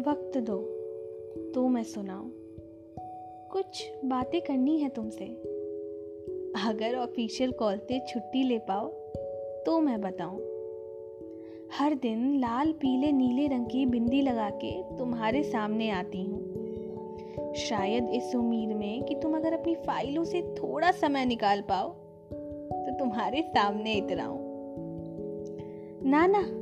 वक्त 0.00 0.38
दो 0.38 0.56
तो 1.54 1.68
मैं 1.68 1.82
सुनाऊं। 1.82 2.28
कुछ 3.52 3.92
बातें 4.04 4.40
करनी 4.40 4.78
है 4.78 4.88
तुमसे। 4.88 5.24
अगर 6.68 6.96
ऑफिशियल 6.96 7.52
कॉल 7.52 7.76
से 7.76 8.00
छुट्टी 8.08 8.42
ले 8.42 8.58
पाओ 8.58 8.88
तो 9.66 9.80
मैं 9.80 10.00
बताऊँ। 10.00 10.38
हर 11.72 11.94
दिन 11.94 12.38
लाल, 12.38 12.72
पीले, 12.72 13.12
नीले 13.12 13.46
रंग 13.46 13.66
की 13.66 13.86
बिंदी 13.86 14.22
लगा 14.22 14.50
के 14.50 14.96
तुम्हारे 14.96 15.42
सामने 15.42 15.90
आती 15.90 16.22
हूँ। 16.22 16.50
शायद 17.54 18.08
इस 18.08 18.34
उम्मीद 18.34 18.68
में 18.68 19.02
कि 19.02 19.14
तुम 19.14 19.36
अगर 19.36 19.52
अपनी 19.52 19.74
फाइलों 19.74 20.24
से 20.24 20.42
थोड़ा 20.42 20.90
समय 20.90 21.24
निकाल 21.24 21.60
पाओ 21.60 21.88
तो 22.72 22.98
तुम्हारे 22.98 23.42
सामने 23.42 23.94
इतराऊं। 23.94 24.38
ना 26.10 26.26
ना 26.26 26.59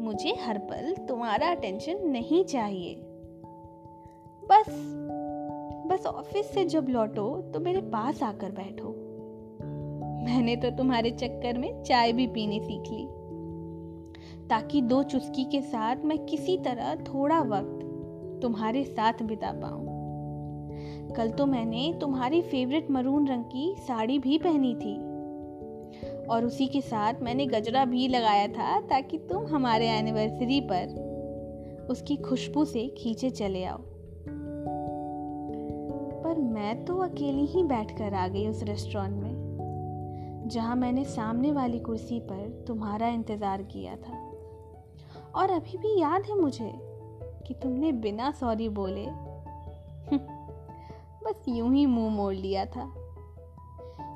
मुझे 0.00 0.34
हर 0.40 0.58
पल 0.58 0.94
तुम्हारा 1.08 1.50
अटेंशन 1.50 2.08
नहीं 2.08 2.44
चाहिए। 2.44 2.94
बस 4.44 4.66
बस 5.86 6.06
ऑफ़िस 6.06 6.50
से 6.54 6.64
जब 6.64 6.86
लौटो 6.88 7.42
तो 7.54 7.60
मेरे 7.60 7.80
पास 7.80 8.22
आकर 8.22 8.50
बैठो। 8.50 8.88
मैंने 10.24 10.56
तो 10.56 10.70
तुम्हारे 10.70 11.10
चक्कर 11.10 11.58
में 11.58 11.82
चाय 11.82 12.12
भी 12.12 12.26
पीनी 12.26 12.60
सीख 12.60 12.82
ली। 12.92 13.06
ताकि 14.48 14.82
दो 14.82 15.02
चुस्की 15.02 15.44
के 15.44 15.60
साथ 15.60 15.96
मैं 16.04 16.18
किसी 16.26 16.56
तरह 16.58 16.94
थोड़ा 16.94 17.40
वक्त 17.40 17.86
तुम्हारे 18.42 18.84
साथ 18.84 19.22
बिता 19.22 19.52
पाऊँ। 19.52 20.00
कल 21.16 21.30
तो 21.30 21.46
मैंने 21.46 21.98
तुम्हारी 22.00 22.42
फेवरेट 22.42 22.90
मरून 22.90 23.28
रंग 23.28 23.44
की 23.44 23.74
साड़ी 23.78 24.18
भी 24.18 24.38
पहनी 24.38 24.74
थी। 24.74 25.09
और 26.30 26.44
उसी 26.44 26.66
के 26.66 26.80
साथ 26.80 27.14
मैंने 27.22 27.46
गजरा 27.46 27.84
भी 27.84 28.08
लगाया 28.08 28.48
था 28.48 28.80
ताकि 28.80 29.18
तुम 29.18 29.46
हमारे 29.46 29.88
एनिवर्सरी 29.88 30.60
पर 30.60 31.10
उसकी 31.90 32.16
खुशबू 32.16 32.64
से 32.64 32.88
खींचे 32.88 33.30
चले 33.30 33.64
आओ। 33.64 33.78
पर 36.24 36.38
मैं 36.38 36.84
तो 36.84 36.98
अकेली 36.98 37.46
ही 37.46 37.62
बैठकर 37.62 38.14
आ 38.14 38.28
गई 38.28 38.46
उस 38.48 38.62
रेस्टोरेंट 38.62 39.22
में, 39.22 40.46
जहाँ 40.46 40.76
मैंने 40.76 41.04
सामने 41.04 41.52
वाली 41.52 41.78
कुर्सी 41.78 42.20
पर 42.20 42.64
तुम्हारा 42.68 43.08
इंतज़ार 43.08 43.62
किया 43.62 43.96
था। 43.96 44.30
और 45.34 45.50
अभी 45.50 45.78
भी 45.78 46.00
याद 46.00 46.22
है 46.22 46.40
मुझे 46.40 46.72
कि 47.46 47.54
तुमने 47.54 47.92
बिना 47.92 48.30
सॉरी 48.30 48.68
बोले, 48.68 49.06
बस 51.24 51.44
यूँ 51.48 51.74
ही 51.74 51.86
मुँह 51.86 52.10
मोड़ 52.10 52.34
लिया 52.34 52.64
था। 52.64 52.99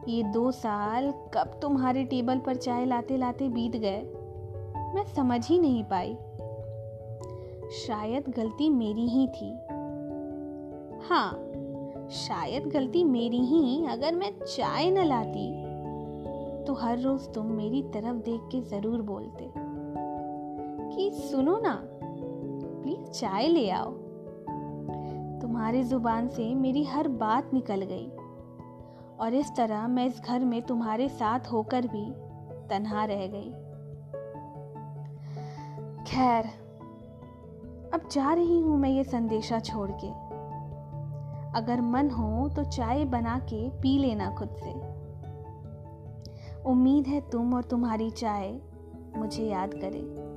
ये 0.09 0.23
दो 0.23 0.51
साल 0.51 1.11
कब 1.35 1.59
तुम्हारे 1.63 2.05
टेबल 2.05 2.39
पर 2.39 2.57
चाय 2.57 2.85
लाते 2.87 3.17
लाते 3.17 3.49
बीत 3.49 3.77
गए? 3.77 4.03
मैं 4.95 5.05
समझ 5.07 5.47
ही 5.49 5.59
नहीं 5.59 5.85
पाई। 5.85 6.15
शायद 7.77 8.29
गलती 8.29 8.71
मेरी 8.71 9.07
ही 9.09 9.27
थी। 9.27 9.51
हाँ 11.09 11.31
शायद 12.11 12.67
गलती 12.67 13.05
मेरी 13.05 13.41
ही 13.45 13.87
अगर 13.87 14.15
मैं 14.15 14.33
चाय 14.45 14.91
न 14.91 15.05
लाती 15.05 15.51
तो 16.65 16.75
हर 16.75 16.99
रोज 16.99 17.33
तुम 17.35 17.47
मेरी 17.47 17.83
तरफ़ 17.83 18.17
देख 18.17 18.41
के 18.53 18.61
ज़रूर 18.61 19.03
बोलते 19.03 19.51
कि 20.95 21.11
सुनो 21.15 21.59
ना, 21.59 21.81
प्लीज़ 22.83 23.11
चाय 23.11 23.49
ले 23.49 23.71
आओ। 23.71 23.91
तुम्हारी 25.41 25.83
ज़ुबान 25.83 26.29
से 26.29 26.55
मेरी 26.55 26.85
हर 26.85 27.09
बात 27.09 27.55
निकल 27.55 27.83
गई। 27.83 28.11
और 29.21 29.35
इस 29.35 29.51
तरह 29.57 29.89
मैं 29.89 30.07
इस 30.07 30.21
घर 30.21 30.41
में 30.41 30.63
तुम्हारे 30.63 31.09
साथ 31.09 31.41
होकर 31.53 31.87
भी 31.87 32.05
तन्हा 32.69 33.05
रह 33.05 33.27
गई। 33.27 33.51
खैर, 36.05 36.45
अब 37.95 38.09
जा 38.13 38.33
रही 38.33 38.59
हूँ 38.59 38.79
मैं 38.79 38.91
ये 38.91 39.05
संदेशा 39.05 39.59
छोड़ 39.59 39.91
के। 39.91 40.09
अगर 41.59 41.81
मन 41.81 42.11
हो 42.11 42.49
तो 42.49 42.65
चाय 42.65 43.05
बना 43.05 43.39
के 43.39 43.69
पी 43.71 43.99
लेना 43.99 44.31
खुद 44.31 44.49
से। 44.49 44.73
उम्मीद 46.63 47.07
है 47.07 47.21
तुम 47.31 47.55
और 47.55 47.63
तुम्हारी 47.63 48.11
चाय 48.11 48.61
मुझे 49.17 49.45
याद 49.45 49.75
करे। 49.75 50.34